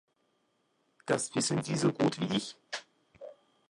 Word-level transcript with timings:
Das 1.05 1.35
wissen 1.35 1.61
Sie 1.63 1.75
so 1.75 1.93
gut 1.93 2.19
wie 2.19 2.35
ich. 2.35 2.55